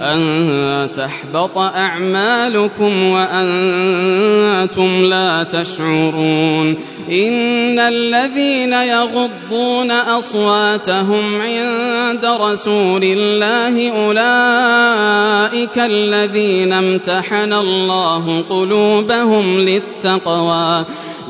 أن 0.00 0.90
تحبط 0.96 1.58
أعمالكم 1.58 3.02
وأنتم 3.02 5.04
لا 5.04 5.42
تشعرون 5.42 6.76
إن 7.10 7.78
الذين 7.78 8.72
يغضون 8.72 9.90
أصواتهم 9.90 11.42
عند 11.42 12.24
رسول 12.24 13.00
الله 13.04 13.90
أولئك 13.90 15.78
الذين 15.78 16.72
امتحن 16.72 17.52
الله 17.52 18.44
قلوبهم 18.50 19.58
للتقوى 19.58 20.84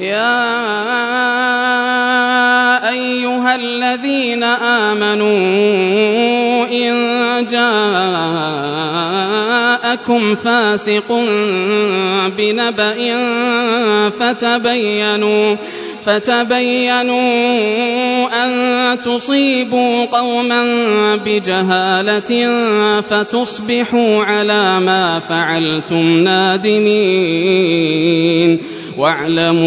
يا 0.00 0.40
أيها 2.90 3.54
الذين 3.54 4.42
آمنوا 4.42 5.28
إن 6.72 7.46
جاءكم 9.90 10.34
فاسق 10.34 11.24
بنبأ 12.38 13.16
فتبينوا 14.20 15.56
فتبينوا 16.06 17.18
أن 18.44 19.00
تصيبوا 19.00 20.04
قوما 20.04 20.64
بجهالة 21.16 22.48
فتصبحوا 23.00 24.24
على 24.24 24.80
ما 24.80 25.18
فعلتم 25.28 26.18
نادمين 26.18 27.60
واعلموا 29.00 29.60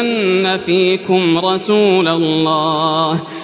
أن 0.00 0.58
فيكم 0.58 1.38
رسول 1.38 2.08
الله. 2.08 3.20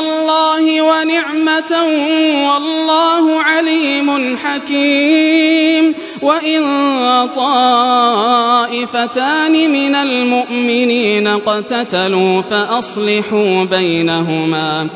الله 0.00 0.82
ونعمة 0.82 1.72
والله 2.48 3.42
عليم 3.42 4.36
حكيم. 4.36 5.94
وإن 6.22 6.62
طائفتان 7.36 8.92
من 9.72 9.94
المؤمنين 9.94 11.26
اقتتلوا 11.26 12.42
فأصلحوا 12.42 13.64
بينهما. 13.64 14.88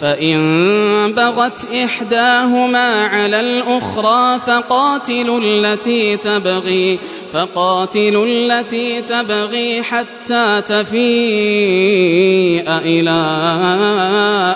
فإن 0.00 1.12
بغت 1.16 1.74
إحداهما 1.74 3.06
على 3.06 3.40
الأخرى 3.40 4.40
فقاتلوا 4.46 5.40
التي 5.40 6.16
تبغي 6.16 6.98
فقاتلوا 7.32 8.26
التي 8.26 9.02
تبغي 9.02 9.82
حتى 9.82 10.62
تفيء 10.68 12.41
إلى 12.78 13.18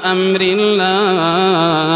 أمر 0.04 0.41
الله. 0.41 1.96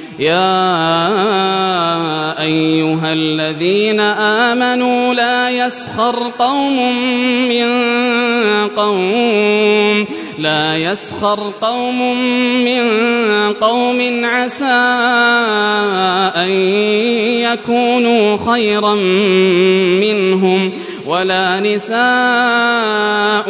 يا 0.19 0.41
أيها 2.41 3.13
الذين 3.13 3.99
آمنوا 3.99 5.13
لا 5.13 5.49
يسخر 5.49 6.31
قوم 6.39 6.95
من 7.49 7.67
قوم 8.75 10.05
لا 10.39 10.77
يسخر 10.77 11.51
قوم 11.61 12.17
من 12.65 12.83
قوم. 13.53 14.01
عسى 14.25 14.65
أن 16.35 16.51
يكونوا 17.41 18.37
خيرا 18.51 18.95
منهم 20.01 20.71
ولا 21.05 21.59
نساء 21.59 23.49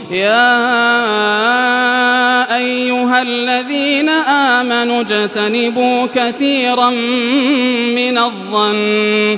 يا 0.11 0.55
أيها 2.55 3.21
الذين 3.21 4.09
آمنوا 4.09 5.01
اجتنبوا 5.01 6.07
كثيرا 6.15 6.89
من 7.95 8.17
الظن 8.17 9.37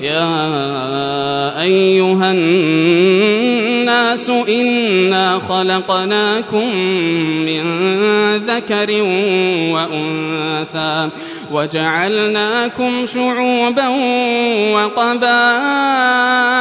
يا 0.00 1.60
أيها 1.60 2.32
الناس 2.32 4.28
إنا 4.28 5.38
خلقناكم 5.48 6.76
من 7.46 7.64
ذكر 8.36 9.02
وأنثى 9.72 11.08
وجعلناكم 11.52 13.06
شعوبا 13.06 13.88
وقبائل 14.74 16.55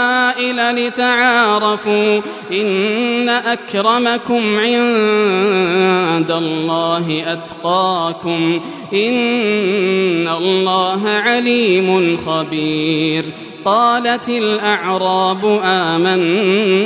لتعارفوا 0.54 2.22
إن 2.52 3.30
أكرمكم 3.30 4.60
عند 4.60 6.32
الله 6.32 7.24
أتقاكم 7.34 8.62
إن 8.94 10.28
الله 10.28 11.10
عليم 11.10 12.18
خبير 12.26 13.26
قالت 13.66 14.30
الأعراب 14.30 15.62
آمنا 15.64 16.86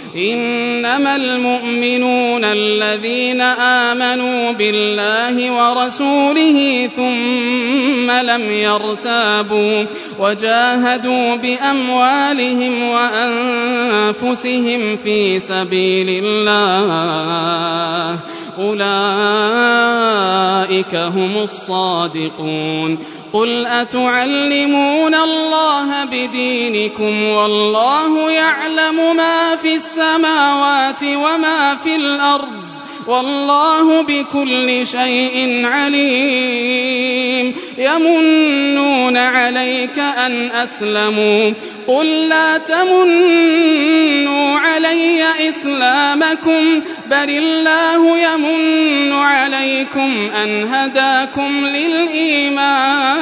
إنما 0.15 1.15
المؤمنون 1.15 2.43
الذين 2.43 3.41
آمنوا 3.41 4.51
بالله 4.51 5.51
ورسوله 5.51 6.89
ثم 6.95 8.11
لم 8.11 8.51
يرتابوا 8.51 9.85
وجاهدوا 10.19 11.35
بأموالهم 11.35 12.83
وأنفسهم 14.13 14.97
في 14.97 15.39
سبيل 15.39 16.23
الله 16.23 18.19
أولئك 18.57 18.95
هم 20.95 21.37
الصادقون 21.37 22.97
قل 23.33 23.65
أتعلمون 23.65 25.15
الله 25.15 25.70
بدينكم 26.11 27.23
والله 27.23 28.31
يعلم 28.31 29.15
ما 29.15 29.55
في 29.55 29.75
السماوات 29.75 31.03
وما 31.03 31.77
في 31.83 31.95
الأرض 31.95 32.61
والله 33.07 34.01
بكل 34.01 34.87
شيء 34.87 35.61
عليم 35.65 37.55
يمنون 37.77 39.17
عليك 39.17 39.99
أن 39.99 40.51
أسلموا 40.51 41.53
قل 41.87 42.29
لا 42.29 42.57
تمنوا 42.57 44.59
علي 44.59 45.49
إسلامكم 45.49 46.81
بل 47.07 47.29
الله 47.29 48.17
يمن 48.17 49.11
عليكم 49.11 50.29
أن 50.43 50.73
هداكم 50.73 51.65
للإيمان 51.65 53.21